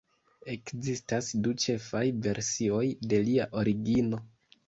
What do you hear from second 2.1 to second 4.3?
versioj de lia origino.